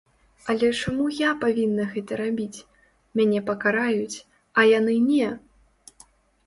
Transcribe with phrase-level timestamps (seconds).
[0.51, 2.65] Але чаму я павінна гэта рабіць,
[3.21, 4.17] мяне пакараюць,
[4.57, 5.29] а яны не?